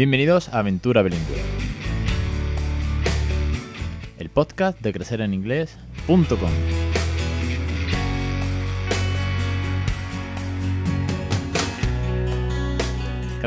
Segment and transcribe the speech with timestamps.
[0.00, 1.36] Bienvenidos a Aventura Bilingüe,
[4.18, 6.89] el podcast de crecereninglés.com.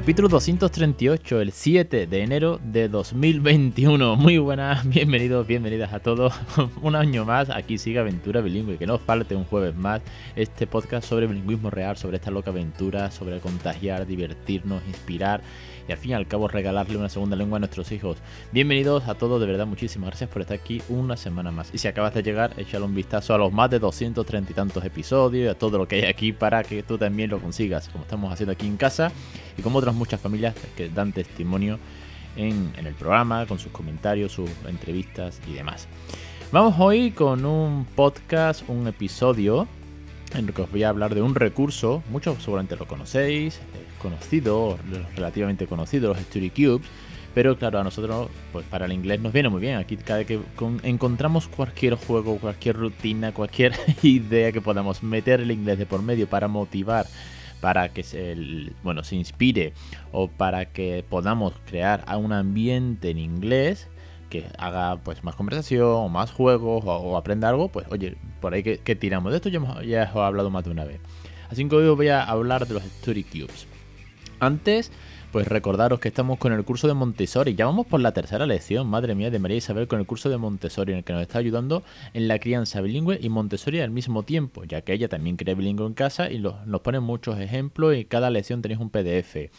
[0.04, 4.18] Capítulo 238, el 7 de enero de 2021.
[4.18, 6.34] Muy buenas, bienvenidos, bienvenidas a todos.
[6.82, 8.78] Un año más, aquí sigue Aventura Bilingüe.
[8.78, 10.02] Que no falte un jueves más
[10.36, 15.40] este podcast sobre bilingüismo real, sobre esta loca aventura, sobre contagiar, divertirnos, inspirar
[15.88, 18.18] y al fin y al cabo regalarle una segunda lengua a nuestros hijos.
[18.52, 21.70] Bienvenidos a todos, de verdad, muchísimas gracias por estar aquí una semana más.
[21.74, 24.84] Y si acabas de llegar, échale un vistazo a los más de 230 y tantos
[24.86, 28.04] episodios y a todo lo que hay aquí para que tú también lo consigas, como
[28.04, 29.12] estamos haciendo aquí en casa
[29.58, 31.80] y como muchas familias que dan testimonio
[32.36, 35.88] en, el programa, con sus comentarios, sus entrevistas y demás.
[36.52, 39.68] Vamos hoy con un podcast, un episodio
[40.34, 43.60] en el que os voy a hablar de un recurso, muchos seguramente lo conocéis,
[44.02, 44.78] conocido,
[45.16, 46.88] relativamente conocido, los Story Cubes,
[47.34, 49.78] pero claro, a nosotros, pues para el inglés nos viene muy bien.
[49.78, 50.40] Aquí cada vez que
[50.84, 56.28] encontramos cualquier juego, cualquier rutina, cualquier idea que podamos meter el inglés de por medio
[56.28, 57.08] para motivar,
[57.64, 58.36] para que se,
[58.84, 59.72] bueno, se inspire
[60.12, 63.88] o para que podamos crear un ambiente en inglés
[64.30, 68.64] que haga pues más conversación o más juegos o, aprenda algo, pues oye, por ahí
[68.64, 69.32] que, tiramos.
[69.32, 71.00] De esto ya, hemos, os he hablado más de una vez.
[71.50, 73.66] Así que hoy os voy a hablar de los Story Cubes.
[74.42, 74.92] Antes,
[75.34, 77.56] pues recordaros que estamos con el curso de Montessori.
[77.56, 80.38] Ya vamos por la tercera lección, madre mía, de María Isabel con el curso de
[80.38, 81.82] Montessori, en el que nos está ayudando
[82.14, 85.88] en la crianza bilingüe y Montessori al mismo tiempo, ya que ella también crea bilingüe
[85.88, 89.50] en casa y nos pone muchos ejemplos y cada lección tenéis un PDF.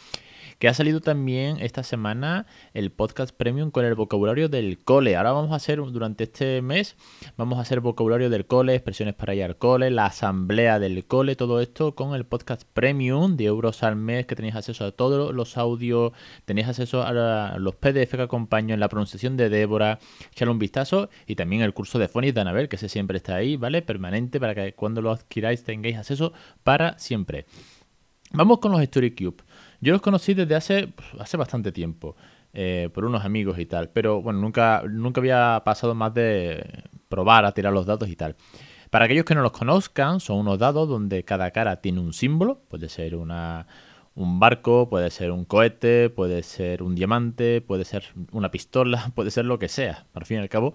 [0.59, 5.17] Que ha salido también esta semana el podcast premium con el vocabulario del cole.
[5.17, 6.95] Ahora vamos a hacer durante este mes,
[7.35, 11.35] vamos a hacer vocabulario del cole, expresiones para ir al cole, la asamblea del cole,
[11.35, 15.33] todo esto con el podcast premium de euros al mes que tenéis acceso a todos
[15.33, 16.13] los audios,
[16.45, 19.99] tenéis acceso a los PDF que acompañan, la pronunciación de Débora,
[20.31, 23.35] echarle un vistazo y también el curso de Phonics de Anabel, que ese siempre está
[23.35, 23.81] ahí, ¿vale?
[23.81, 26.31] Permanente para que cuando lo adquiráis tengáis acceso
[26.63, 27.45] para siempre.
[28.31, 29.43] Vamos con los Story Cube.
[29.85, 32.15] Yo los conocí desde hace, hace bastante tiempo,
[32.53, 37.45] eh, por unos amigos y tal, pero bueno, nunca, nunca había pasado más de probar
[37.45, 38.35] a tirar los dados y tal.
[38.89, 42.61] Para aquellos que no los conozcan, son unos dados donde cada cara tiene un símbolo,
[42.67, 43.67] puede ser una,
[44.15, 49.29] un barco, puede ser un cohete, puede ser un diamante, puede ser una pistola, puede
[49.29, 50.73] ser lo que sea, al fin y al cabo.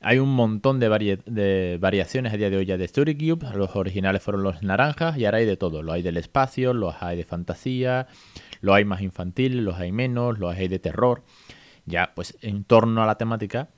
[0.00, 3.48] Hay un montón de, variaciones a día de hoy ya de Story Cube.
[3.56, 5.82] Los originales fueron los naranjas y ahora hay de todo.
[5.82, 8.06] Los hay del espacio, los hay de fantasía,
[8.60, 11.24] los hay más infantiles, los hay menos, los hay de terror.
[11.84, 13.70] Ya, pues en torno a la temática,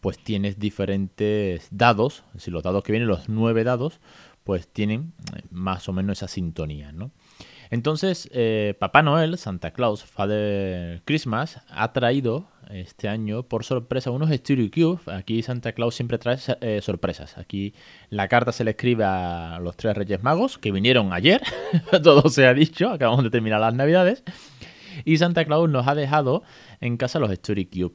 [0.00, 2.24] pues tienes diferentes dados.
[2.36, 4.00] Si los dados que vienen, los nueve dados,
[4.42, 7.12] pues tienen eh, más o menos esa sintonía, ¿no?
[7.70, 14.30] Entonces, eh, Papá Noel, Santa Claus, Father Christmas, ha traído este año por sorpresa unos
[14.30, 15.12] Stereo Cube.
[15.12, 17.38] Aquí Santa Claus siempre trae eh, sorpresas.
[17.38, 17.74] Aquí
[18.10, 21.42] la carta se le escribe a los tres Reyes Magos que vinieron ayer.
[22.02, 24.24] Todo se ha dicho, acabamos de terminar las Navidades.
[25.04, 26.42] Y Santa Claus nos ha dejado
[26.80, 27.94] en casa los Stereo Cube.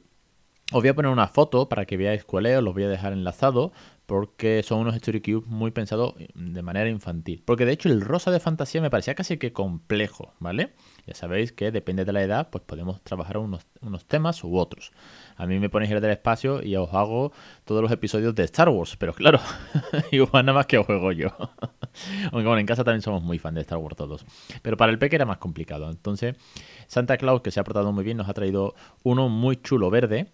[0.72, 2.90] Os voy a poner una foto para que veáis cuál es, os los voy a
[2.90, 3.72] dejar enlazado
[4.10, 7.44] porque son unos Story Cubes muy pensados de manera infantil.
[7.46, 10.74] Porque de hecho el rosa de fantasía me parecía casi que complejo, ¿vale?
[11.10, 13.66] Ya sabéis que depende de la edad, pues podemos trabajar unos,
[14.06, 14.92] temas u otros.
[15.38, 17.32] A mí me ponéis el del espacio y os hago
[17.66, 19.40] todos los episodios de Star Wars, pero claro,
[20.12, 21.30] igual nada más que juego yo.
[22.32, 24.24] Aunque bueno, en casa también somos muy fan de Star Wars todos.
[24.62, 25.90] Pero para el peque era más complicado.
[25.90, 26.36] Entonces,
[26.86, 30.28] Santa Claus, que se ha portado muy bien, nos ha traído uno muy chulo verde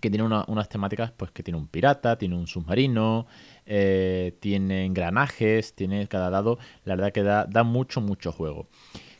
[0.00, 3.26] que tiene unas temáticas, pues que tiene un pirata, tiene un submarino,
[3.66, 8.66] eh, tiene engranajes, tiene cada dado, la verdad que da, da mucho, mucho juego.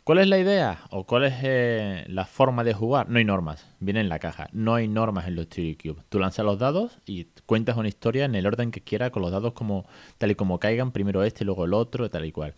[0.03, 3.09] ¿Cuál es la idea o cuál es eh, la forma de jugar?
[3.09, 4.49] No hay normas, viene en la caja.
[4.51, 6.03] No hay normas en los 3 Cube.
[6.09, 9.31] Tú lanzas los dados y cuentas una historia en el orden que quieras con los
[9.31, 9.85] dados como
[10.17, 12.53] tal y como caigan, primero este, luego el otro, tal y cual.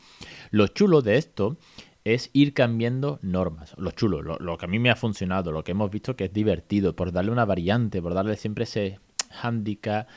[0.50, 1.58] Lo chulo de esto
[2.04, 3.76] es ir cambiando normas.
[3.78, 6.34] Lo chulo, lo, que a mí me ha funcionado, lo que hemos visto que es
[6.34, 9.00] divertido, por darle una variante, por darle siempre ese
[9.42, 10.08] handicap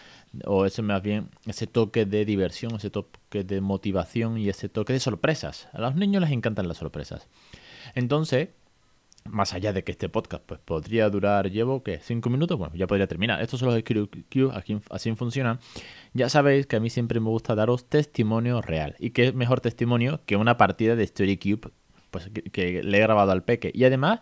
[0.44, 4.92] o ese más bien ese toque de diversión, ese toque de motivación y ese toque
[4.92, 5.68] de sorpresas.
[5.72, 7.28] A los niños les encantan las sorpresas.
[7.94, 8.50] Entonces,
[9.24, 12.86] más allá de que este podcast pues podría durar, llevo que 5 minutos, bueno, ya
[12.86, 13.40] podría terminar.
[13.42, 15.58] Estos son los QQ, aquí así funcionan.
[16.14, 18.96] Ya sabéis que a mí siempre me gusta daros testimonio real.
[18.98, 21.70] Y qué mejor testimonio que una partida de StoryCube
[22.10, 23.70] pues, que, le he grabado al peque.
[23.74, 24.20] Y además,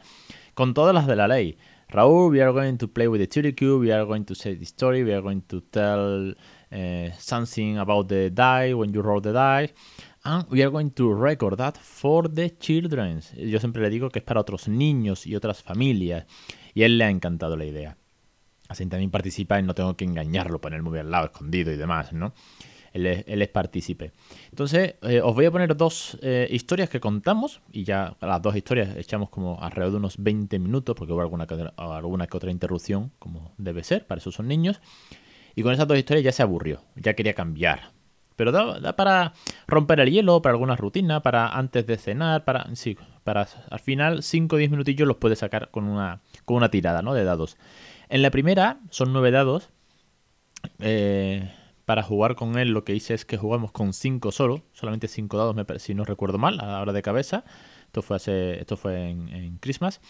[0.54, 1.58] con todas las de la ley.
[1.88, 4.66] Raúl, we are going to play with the StoryCube, we are going to say the
[4.66, 6.34] story, we are going to tell
[6.72, 9.72] uh, something about the die when you roll the die.
[10.24, 13.20] And we are going to record that for the children.
[13.36, 16.26] Yo siempre le digo que es para otros niños y otras familias.
[16.74, 17.96] Y él le ha encantado la idea.
[18.68, 22.12] Así también participa y no tengo que engañarlo, poner muy al lado, escondido y demás,
[22.12, 22.34] ¿no?
[22.96, 24.12] Él es, él partícipe.
[24.50, 28.56] Entonces, eh, os voy a poner dos eh, historias que contamos y ya las dos
[28.56, 32.50] historias echamos como alrededor de unos 20 minutos porque hubo alguna que, alguna que otra
[32.50, 34.80] interrupción, como debe ser, para eso son niños.
[35.54, 37.92] Y con esas dos historias ya se aburrió, ya quería cambiar.
[38.34, 39.34] Pero da, para
[39.66, 42.74] romper el hielo, para alguna rutina, para antes de cenar, para...
[42.74, 46.70] Sí, para al final 5 o 10 minutillos los puedes sacar con una, con una
[46.70, 47.12] tirada, ¿no?
[47.12, 47.56] De dados.
[48.08, 49.70] En la primera son 9 dados.
[50.80, 51.50] Eh,
[51.86, 55.36] para jugar con él lo que hice es que jugamos con 5 solo, solamente 5
[55.38, 57.44] dados, si no recuerdo mal, a la hora de cabeza.
[57.86, 60.00] Esto fue, hace, esto fue en, Christmas.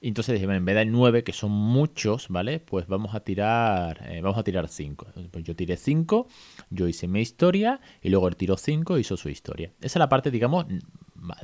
[0.00, 2.58] Y entonces dije, bueno, en vez de 9, que son muchos, ¿vale?
[2.58, 5.08] Pues vamos a tirar eh, vamos a tirar 5.
[5.30, 6.26] Pues yo tiré 5,
[6.70, 9.72] yo hice mi historia y luego él tiró 5 y hizo su historia.
[9.82, 10.64] Esa es la parte, digamos,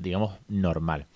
[0.01, 1.07] digamos normal.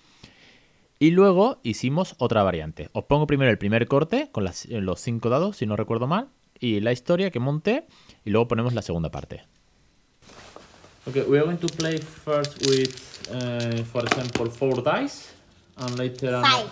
[0.99, 2.89] Y luego hicimos otra variante.
[2.93, 6.29] Os pongo primero el primer corte con los 5 dados, si no recuerdo mal,
[6.61, 7.87] y la historia que monté
[8.23, 9.43] y luego ponemos la segunda parte.
[11.07, 15.33] Okay, we are going to play first with, uh, for example, four dice,
[15.77, 16.69] and later five.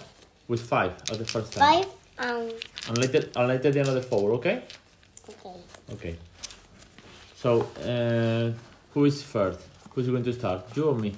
[0.47, 1.83] with five at the first time.
[1.83, 1.87] Five
[2.19, 2.49] um,
[2.87, 4.33] and later and later the another four.
[4.33, 4.61] Okay.
[5.27, 5.59] Okay.
[5.93, 6.15] Okay.
[7.35, 8.51] So, uh,
[8.93, 9.61] who is first?
[9.91, 10.65] Who's going to start?
[10.75, 11.15] You or me?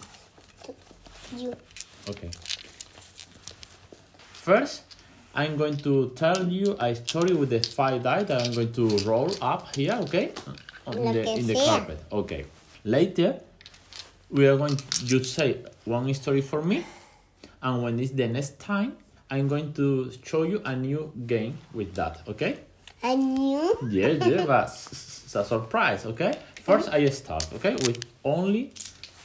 [1.36, 1.54] You.
[2.08, 2.30] Okay.
[4.32, 4.84] First,
[5.34, 8.98] I'm going to tell you a story with the five die that I'm going to
[9.06, 10.34] roll up here, okay?
[10.88, 12.04] In the, in the carpet.
[12.12, 12.46] Okay.
[12.84, 13.40] Later,
[14.30, 16.86] we are going to say one story for me,
[17.62, 18.98] and when it's the next time,
[19.30, 22.60] I'm going to show you a new game with that, okay?
[23.04, 23.78] A new?
[23.88, 26.38] Yeah, yeah, but it's a surprise, okay?
[26.64, 28.72] First, I start, okay, with only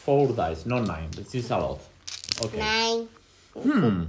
[0.07, 1.11] four dice, not nine.
[1.11, 1.81] This is a lot.
[2.45, 2.59] Okay.
[2.59, 3.09] Nine.
[3.61, 4.05] Hmm.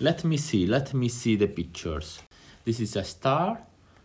[0.00, 2.20] Let me see, let me see the pictures.
[2.64, 3.58] This is a star,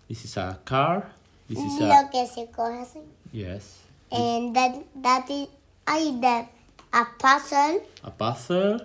[0.10, 1.06] this is a car,
[1.48, 1.86] this is a...
[1.86, 3.02] Lo que se coge así.
[3.32, 3.78] Yes.
[4.12, 5.48] And that, that is
[5.86, 6.48] either
[6.94, 7.86] a puzzle.
[8.04, 8.80] A puzzle.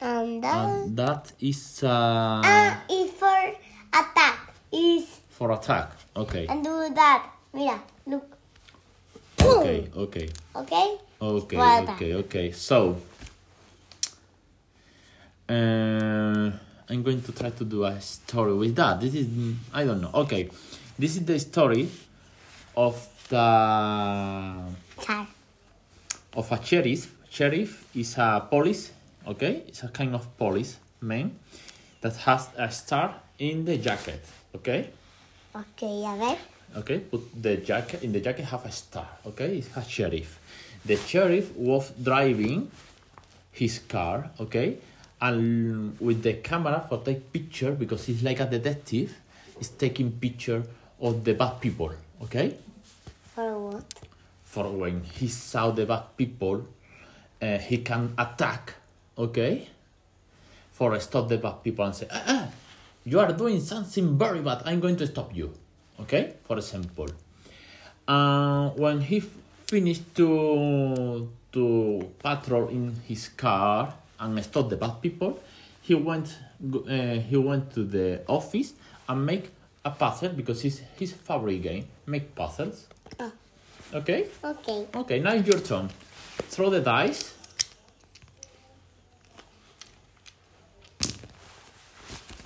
[0.00, 1.88] And that, And that is a...
[1.88, 3.54] uh, is for
[3.92, 4.54] attack.
[4.72, 5.90] Is For attack.
[6.16, 6.46] Okay.
[6.46, 7.28] and do that.
[7.52, 8.36] Mira, look.
[9.42, 10.28] Okay, okay.
[10.54, 10.98] Okay?
[11.20, 12.52] Okay, okay, okay.
[12.52, 12.96] So,
[15.50, 16.50] uh,
[16.88, 19.00] I'm going to try to do a story with that.
[19.00, 19.26] This is,
[19.72, 20.10] I don't know.
[20.14, 20.48] Okay,
[20.98, 21.88] this is the story
[22.76, 22.96] of
[23.28, 23.36] the
[26.36, 27.14] of a sheriff.
[27.28, 28.92] Sheriff is a police.
[29.26, 31.34] Okay, it's a kind of police man
[32.00, 34.24] that has a star in the jacket.
[34.54, 34.90] Okay.
[35.54, 36.36] Okay, a ver.
[36.76, 39.08] Okay, put the jacket in the jacket have a star.
[39.26, 40.38] Okay, it's a sheriff.
[40.86, 42.70] The sheriff was driving
[43.52, 44.30] his car.
[44.38, 44.78] Okay,
[45.20, 49.14] and with the camera for take picture because he's like a detective.
[49.58, 50.62] He's taking picture
[51.00, 51.92] of the bad people.
[52.22, 52.56] Okay,
[53.34, 53.84] For what?
[54.44, 56.66] for when he saw the bad people,
[57.40, 58.74] uh, he can attack.
[59.16, 59.68] Okay,
[60.72, 62.48] for stop the bad people and say, ah, ah,
[63.04, 64.62] you are doing something very bad.
[64.64, 65.52] I'm going to stop you.
[66.00, 67.08] Okay, for example.
[68.08, 69.20] Uh, when he
[69.68, 71.64] finished to to
[72.18, 75.40] patrol in his car and stop the bad people,
[75.82, 78.74] he went uh, he went to the office
[79.08, 79.50] and make
[79.84, 82.86] a puzzle because his his favorite game make puzzles.
[83.18, 83.32] Ah.
[83.94, 84.28] Okay.
[84.44, 84.86] Okay.
[84.94, 85.88] Okay, now it's your turn.
[86.48, 87.34] Throw the dice.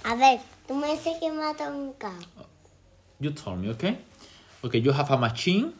[0.04, 2.12] A ver, tú me dices que mata un cow.
[3.20, 3.98] You tell me, okay?
[4.62, 5.72] Okay, you have a machine.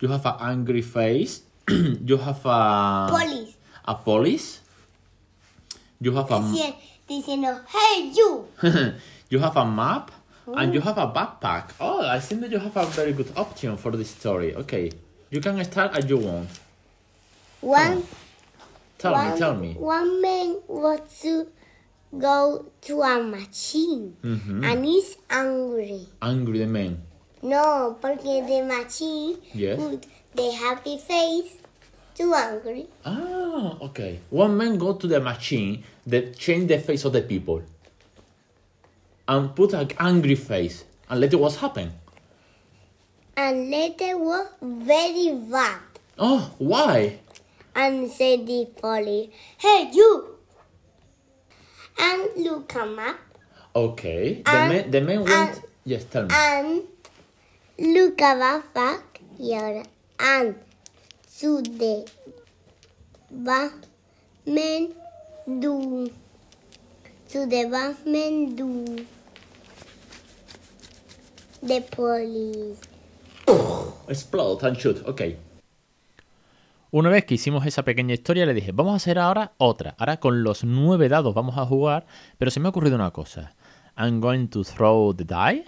[0.00, 1.42] You have an angry face.
[1.68, 3.54] you have a Police.
[3.84, 4.60] a police.
[6.00, 6.74] You have a Dici-
[7.08, 8.46] diciendo, hey, you.
[9.28, 10.10] you have a map
[10.46, 11.72] and you have a backpack.
[11.80, 14.54] Oh, I think that you have a very good option for this story.
[14.56, 14.90] Okay,
[15.30, 16.48] you can start as you want.
[17.60, 18.02] One,
[18.98, 19.74] Tell one, me, tell me.
[19.74, 21.46] One man wants to
[22.18, 24.64] go to a machine Mhm.
[24.64, 26.08] and he's angry.
[26.22, 27.02] Angry the man.
[27.42, 29.76] No, porque the machine Yes.
[29.78, 31.59] put the happy face
[32.20, 32.84] too angry.
[33.04, 34.20] Ah, okay.
[34.28, 37.62] One man go to the machine that change the face of the people
[39.26, 41.92] and put an angry face and let it what happen.
[43.36, 45.80] And later was very bad.
[46.18, 47.20] Oh, why?
[47.74, 50.36] And said the police, hey, you.
[51.98, 53.16] And look him up
[53.74, 54.42] Okay.
[54.44, 55.30] The And- man, the man went.
[55.56, 56.34] and- yes, tell me.
[56.34, 56.82] and
[57.78, 59.84] look a backpack y ahora
[61.40, 62.04] to the
[63.30, 64.94] basement
[65.46, 66.10] do.
[67.30, 68.84] To the basement do.
[71.62, 72.80] The police.
[74.08, 75.22] Explode and shoot, ok.
[76.92, 79.94] Una vez que hicimos esa pequeña historia, le dije, vamos a hacer ahora otra.
[79.96, 82.04] Ahora con los nueve dados vamos a jugar,
[82.36, 83.54] pero se me ha ocurrido una cosa.
[83.96, 85.64] I'm going to throw the die,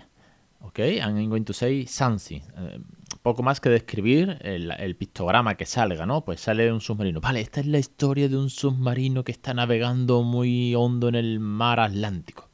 [0.61, 2.43] ok, and I'm going to say something.
[2.57, 2.79] Eh,
[3.23, 6.25] poco más que describir el, el, pictograma que salga, ¿no?
[6.25, 7.21] Pues sale un submarino.
[7.21, 11.41] Vale, esta es la historia de un submarino que está navegando muy hondo en el
[11.41, 12.49] mar Atlántico.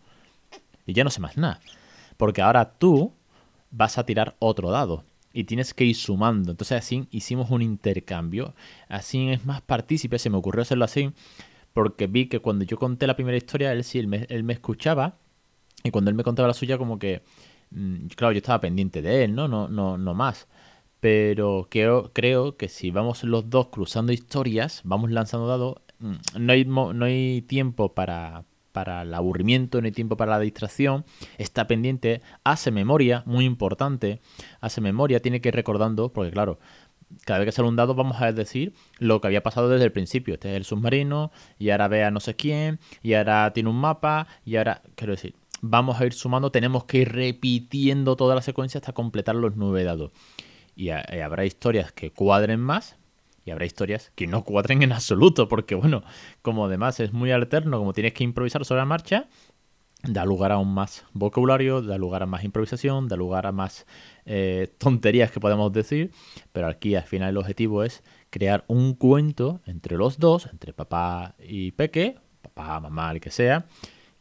[0.87, 1.61] Y ya no sé más nada.
[2.17, 3.13] Porque ahora tú
[3.71, 6.51] vas a tirar otro dado y tienes que ir sumando.
[6.51, 8.55] Entonces así hicimos un intercambio.
[8.89, 11.13] Así es más partícipe, se me ocurrió hacerlo así,
[11.73, 14.53] porque vi que cuando yo conté la primera historia, él sí, él me, él me
[14.55, 15.19] escuchaba,
[15.85, 17.23] y cuando él me contaba la suya, como que,
[17.71, 19.49] mmm, claro, yo estaba pendiente de él, ¿no?
[19.49, 20.49] No, no, no más.
[21.01, 26.53] Pero creo, creo que si vamos los dos cruzando historias, vamos lanzando dados, mm, no
[26.53, 31.05] hay, no hay tiempo para, para el aburrimiento, no hay tiempo para la distracción,
[31.37, 34.21] está pendiente, hace memoria, muy importante,
[34.61, 36.59] hace memoria, tiene que ir recordando, porque claro,
[37.25, 39.93] cada vez que sale un dado vamos a decir lo que había pasado desde el
[39.93, 40.35] principio.
[40.35, 43.77] Este es el submarino, y ahora ve a no sé quién, y ahora tiene un
[43.77, 48.43] mapa, y ahora, quiero decir, vamos a ir sumando, tenemos que ir repitiendo toda la
[48.43, 50.13] secuencia hasta completar los nueve dados.
[50.79, 52.97] Y, y habrá historias que cuadren más,
[53.45, 56.05] y habrá historias que no cuadren en absoluto, porque bueno,
[56.43, 59.29] como además es muy alterno, como tienes que improvisar sobre la marcha,
[60.03, 63.87] da lugar a aún más vocabulario, da lugar a más improvisación, da lugar a más
[64.27, 66.13] eh, tonterías que podemos decir,
[66.53, 71.35] pero aquí al final el objetivo es crear un cuento entre los dos, entre papá
[71.41, 73.67] y peque, papá, mamá, el que sea,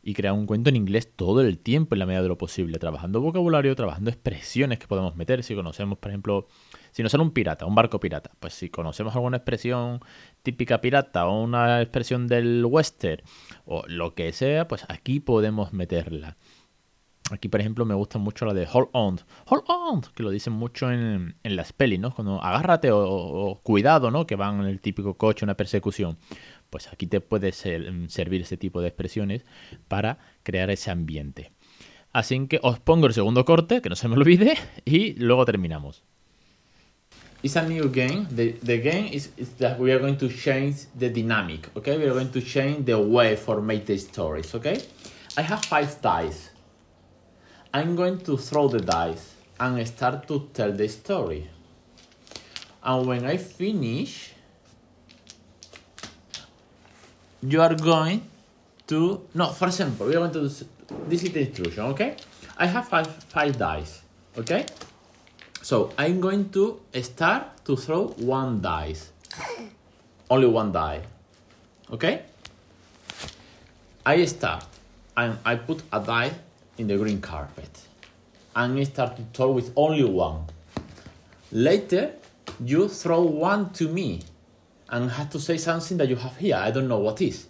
[0.07, 2.79] y crear un cuento en inglés todo el tiempo en la medida de lo posible,
[2.79, 6.47] trabajando vocabulario, trabajando expresiones que podemos meter, si conocemos, por ejemplo,
[6.91, 9.99] si no sale un pirata, un barco pirata, pues si conocemos alguna expresión
[10.43, 13.21] típica pirata o una expresión del western
[13.65, 16.37] o lo que sea, pues aquí podemos meterla.
[17.31, 20.53] Aquí, por ejemplo, me gusta mucho la de hold on, hold on, que lo dicen
[20.53, 22.15] mucho en, en las pelis, ¿no?
[22.15, 24.25] Cuando agárrate o, o, cuidado, ¿no?
[24.25, 26.17] Que van en el típico coche, una persecución.
[26.69, 29.45] Pues aquí te puede ser, servir ese tipo de expresiones
[29.87, 31.51] para crear ese ambiente.
[32.13, 36.03] Así que os pongo el segundo corte, que no se me olvide, y luego terminamos.
[37.43, 38.25] It's a new game.
[38.35, 41.97] The, the game is, is that we are going to change the dynamic, okay?
[41.97, 44.81] We are going to change the way for make the stories, okay?
[45.37, 46.49] I have five dice.
[47.73, 51.47] I'm going to throw the dice and start to tell the story.
[52.83, 54.33] And when I finish,
[57.47, 58.21] you are going
[58.87, 59.47] to no.
[59.49, 60.41] For example, we are going to
[61.07, 61.83] this is the instruction.
[61.85, 62.15] Okay,
[62.57, 64.01] I have five five dice.
[64.37, 64.65] Okay,
[65.61, 69.11] so I'm going to start to throw one dice.
[70.29, 71.01] Only one die.
[71.91, 72.21] Okay.
[74.05, 74.65] I start
[75.17, 76.31] and I put a die
[76.77, 77.81] in the green carpet.
[78.55, 80.45] And I start to throw with only one.
[81.51, 82.13] Later,
[82.63, 84.21] you throw one to me
[84.89, 86.55] and have to say something that you have here.
[86.55, 87.47] I don't know what is.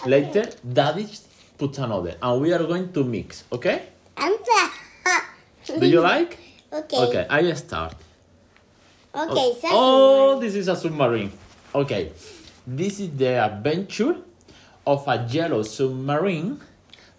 [0.00, 0.10] Okay.
[0.10, 1.08] Later, daddy
[1.56, 3.44] puts another, and we are going to mix.
[3.52, 3.82] Okay?
[4.16, 4.30] Uh,
[5.78, 6.38] Do you like?
[6.72, 6.96] Okay.
[6.96, 7.94] Okay, I start.
[9.14, 9.56] Okay.
[9.72, 11.32] Oh, oh, this is a submarine.
[11.74, 12.12] Okay,
[12.66, 14.16] this is the adventure
[14.86, 16.60] of a yellow submarine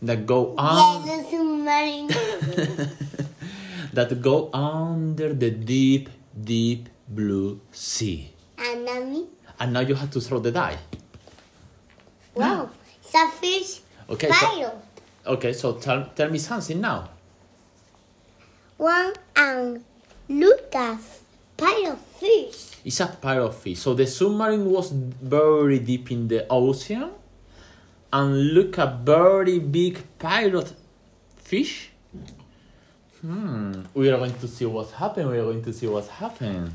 [0.01, 1.05] that go on.
[1.05, 2.07] Yellow submarine.
[3.93, 8.29] that go under the deep, deep blue sea.
[8.57, 9.27] And mommy?
[9.59, 10.77] And now you have to throw the die.
[12.35, 12.69] Wow,
[13.01, 14.27] it's a fish Okay.
[14.29, 14.73] pilot.
[15.23, 17.09] So, okay, so tell, tell me something now.
[18.77, 19.83] One and
[20.29, 20.99] look at
[21.57, 22.77] pile of fish.
[22.85, 23.79] It's a pile of fish.
[23.79, 27.11] So the submarine was very deep in the ocean,
[28.11, 30.73] and look a very big pile of
[31.35, 31.91] fish.
[33.21, 33.81] Hmm.
[33.93, 35.29] We are going to see what's happened.
[35.29, 36.71] We are going to see what's happened.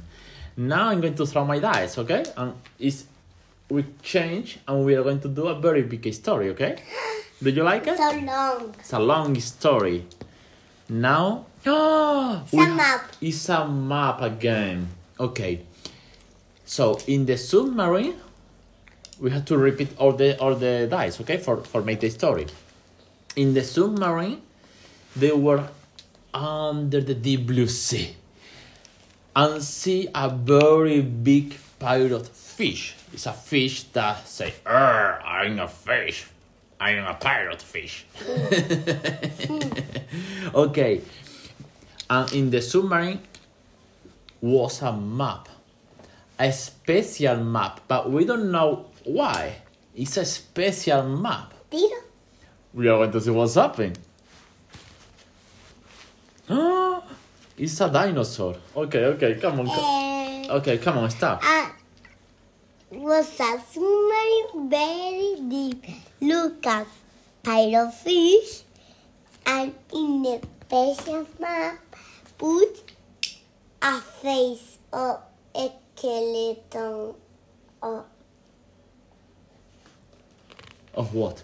[0.56, 2.24] Now I'm going to throw my dice, okay?
[2.36, 3.04] And it's
[3.68, 6.76] we change and we are going to do a very big story, okay?
[7.42, 7.96] Do you like it?
[7.96, 8.74] So long.
[8.78, 10.06] It's a long story.
[10.88, 13.12] Now, oh, It's a map.
[13.20, 14.88] It's a map again.
[15.18, 15.62] Okay.
[16.64, 18.14] So in the submarine,
[19.18, 22.46] we have to repeat all the all the dice, okay, for for make the story.
[23.36, 24.42] In the submarine,
[25.16, 25.68] they were
[26.32, 28.16] under the deep blue sea
[29.36, 32.94] and see a very big of fish.
[33.12, 36.26] It's a fish that say, I'm a fish.
[36.80, 38.06] I'm a pirate fish."
[40.54, 41.02] okay,
[42.08, 43.20] and in the submarine
[44.40, 45.48] was a map,
[46.38, 49.56] a special map, but we don't know why.
[49.94, 51.52] It's a special map.
[52.72, 53.96] We are going to see what's happening.
[57.64, 58.56] It's a dinosaur.
[58.76, 59.68] Okay, okay, come on.
[59.68, 61.42] And Okay, come on, stop.
[61.42, 61.68] uh,
[62.90, 65.84] was a submarine very deep.
[66.20, 66.86] Look at
[67.42, 68.62] pile of fish.
[69.46, 71.78] And in the special map,
[72.38, 72.92] put
[73.82, 75.20] a face of
[75.54, 77.14] a skeleton
[77.82, 78.04] of
[80.94, 81.42] Of what?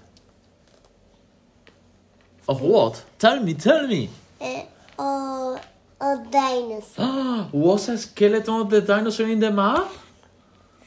[2.49, 3.05] Of what?
[3.19, 4.09] Tell me, tell me.
[4.41, 4.63] uh,
[4.99, 5.61] or
[6.01, 7.49] a dinosaur.
[7.53, 9.91] Was a skeleton of the dinosaur in the map?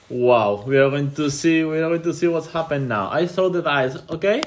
[0.09, 1.63] Wow, we are going to see.
[1.63, 3.09] We are going to see what's happened now.
[3.09, 3.97] I saw the dice.
[4.09, 4.43] Okay.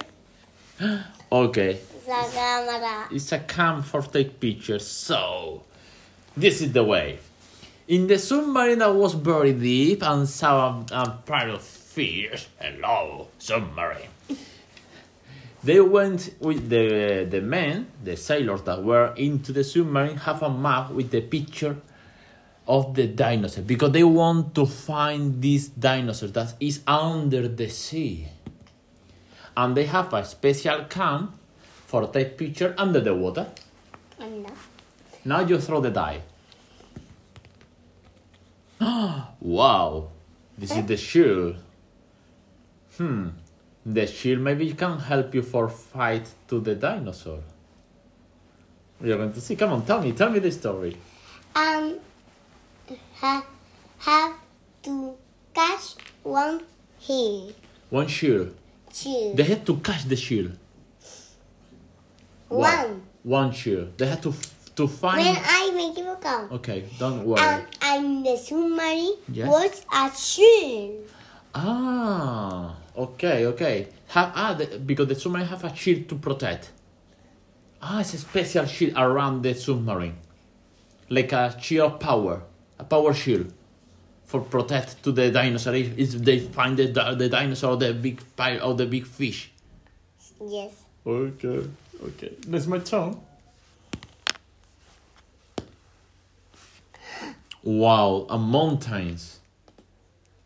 [1.33, 3.11] Okay, La cámara.
[3.11, 4.87] it's a cam for take pictures.
[4.87, 5.65] So,
[6.37, 7.19] this is the way.
[7.89, 12.47] In the submarine that was very deep and saw a, a pile of fish.
[12.61, 14.09] Hello, submarine.
[15.67, 20.49] They went with the the men, the sailors that were into the submarine, have a
[20.49, 21.77] map with the picture
[22.69, 28.29] of the dinosaur because they want to find this dinosaur that is under the sea.
[29.57, 31.33] And they have a special cam
[31.91, 33.49] for take picture under the water.
[34.21, 34.53] Anda.
[35.25, 36.23] Now you throw the die.
[39.41, 40.11] wow,
[40.57, 41.57] this is the shoe.
[42.99, 43.31] Hmm,
[43.87, 47.39] the shield maybe can help you for fight to the dinosaur.
[49.01, 49.55] You're going to see.
[49.55, 50.97] Come on, tell me, tell me the story.
[51.55, 51.99] Um,
[53.15, 53.47] ha,
[53.99, 54.35] have
[54.83, 55.15] to
[55.55, 56.63] catch one
[56.99, 57.53] here.
[57.91, 58.55] One shield.
[58.93, 59.33] Two.
[59.35, 60.59] They had to catch the shield.
[62.49, 62.87] Wow.
[62.87, 63.03] One.
[63.23, 63.97] One shield.
[63.99, 64.35] They had to
[64.77, 65.19] to find.
[65.25, 66.53] When I make it count.
[66.53, 67.41] Okay, don't worry.
[67.41, 69.49] And, and the submarine Yes.
[69.49, 71.09] was a shield.
[71.55, 73.89] Ah, okay, okay.
[74.09, 76.71] Have, ah, the, because the submarine have a shield to protect.
[77.83, 80.17] Ah, it's a special shield around the submarine,
[81.09, 82.43] like a shield of power,
[82.79, 83.53] a power shield,
[84.25, 88.21] for protect to the dinosaur if, if they find the, the dinosaur or the big
[88.37, 89.51] pile or the big fish.
[90.45, 90.73] Yes.
[91.07, 91.69] Okay,
[92.03, 92.33] okay.
[92.47, 93.21] That's my turn.
[97.63, 99.36] Wow, a mountains.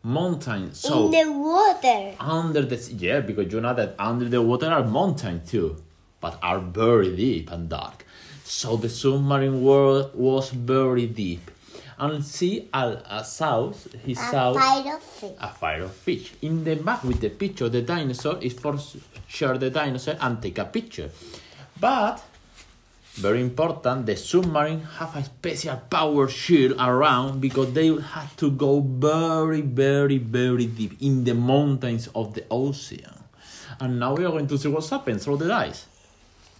[0.03, 0.79] Mountains.
[0.79, 2.15] So In the water.
[2.19, 5.77] under the sea, yeah, because you know that under the water are mountains too,
[6.19, 8.05] but are very deep and dark.
[8.43, 11.51] So the submarine world was very deep,
[11.99, 15.31] and see al south he A saw pile of fish.
[15.39, 16.33] a fire of fish.
[16.41, 20.41] In the back with the picture the dinosaur is for s- share the dinosaur and
[20.41, 21.11] take a picture.
[21.79, 22.23] But
[23.15, 28.79] very important, the submarine have a special power shield around because they had to go
[28.79, 33.11] very, very, very deep in the mountains of the ocean.
[33.79, 35.21] And now we are going to see what's happened.
[35.21, 35.85] Throw the dice.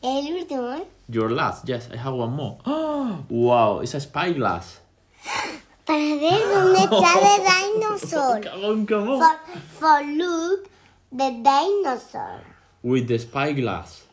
[0.04, 0.86] El último.
[1.10, 2.58] Your last, yes, I have one more.
[2.66, 4.80] Oh, wow, it's a spyglass.
[5.86, 8.42] Para ver dónde está the dinosaur.
[8.44, 9.20] Come on, come on.
[9.20, 10.70] For, for look
[11.12, 12.40] the dinosaur.
[12.84, 14.04] with the spyglass.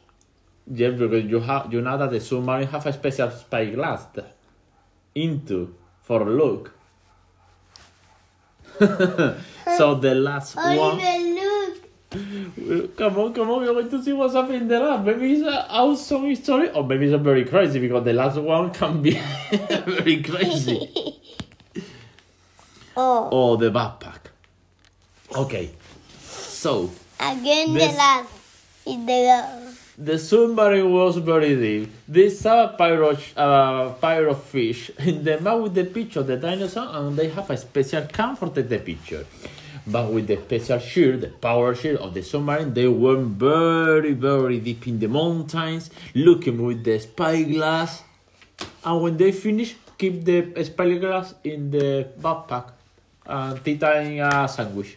[0.70, 4.06] Yeah, because you have you know that the submarine have a special spyglass
[5.14, 6.72] into for look.
[8.78, 11.00] so the last one.
[12.96, 14.80] Come on, come on, we're going to see what's happening there.
[14.80, 15.04] last.
[15.04, 18.70] Maybe it's an awesome story, or maybe it's a very crazy because the last one
[18.80, 19.10] can be
[19.50, 20.88] very crazy.
[22.96, 24.20] Oh, or the backpack.
[25.34, 25.70] Okay,
[26.20, 28.30] so again This- the last.
[28.86, 29.67] In the
[30.00, 31.90] The submarine was very deep.
[32.06, 36.86] They saw a pyro, uh, fish in the map with the picture of the dinosaur,
[36.92, 39.26] and they have a special comfort for take the picture.
[39.84, 44.60] But with the special shield, the power shield of the submarine, they went very, very
[44.60, 48.04] deep in the mountains, looking with the spyglass.
[48.84, 52.70] And when they finish, keep the spyglass in the backpack
[53.26, 54.96] and tea time a sandwich.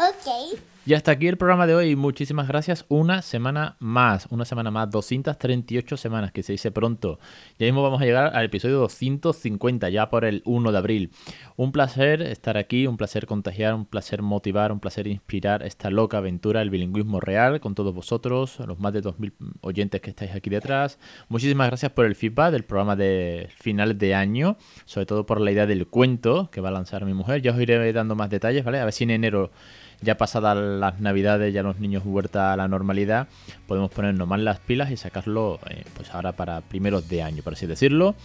[0.01, 0.57] Okay.
[0.83, 1.95] Y hasta aquí el programa de hoy.
[1.95, 2.85] Muchísimas gracias.
[2.89, 4.25] Una semana más.
[4.31, 4.89] Una semana más.
[4.89, 7.19] 238 semanas, que se dice pronto.
[7.59, 11.11] Ya mismo vamos a llegar al episodio 250, ya por el 1 de abril.
[11.55, 16.17] Un placer estar aquí, un placer contagiar, un placer motivar, un placer inspirar esta loca
[16.17, 20.49] aventura, el bilingüismo real, con todos vosotros, los más de 2.000 oyentes que estáis aquí
[20.49, 20.97] detrás.
[21.29, 25.51] Muchísimas gracias por el feedback del programa de finales de año, sobre todo por la
[25.51, 27.43] idea del cuento que va a lanzar mi mujer.
[27.43, 28.79] Ya os iré dando más detalles, ¿vale?
[28.79, 29.51] A ver si en enero
[30.01, 33.27] ya pasadas las navidades, ya los niños vuelta a la normalidad,
[33.67, 37.53] podemos ponernos más las pilas y sacarlo eh, pues ahora para primeros de año, por
[37.53, 38.15] así decirlo.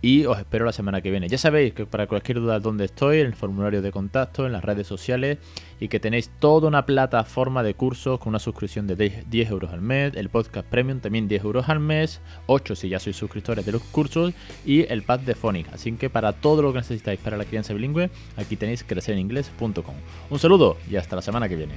[0.00, 1.28] Y os espero la semana que viene.
[1.28, 4.64] Ya sabéis que para cualquier duda donde estoy, en el formulario de contacto, en las
[4.64, 5.38] redes sociales
[5.80, 9.80] y que tenéis toda una plataforma de cursos con una suscripción de 10 euros al
[9.80, 13.72] mes, el podcast premium también 10 euros al mes, 8 si ya sois suscriptores de
[13.72, 14.34] los cursos
[14.64, 15.72] y el pack de Phonic.
[15.72, 19.94] Así que para todo lo que necesitáis para la crianza bilingüe, aquí tenéis crecereninglés.com.
[20.30, 21.74] Un saludo y hasta la semana que viene.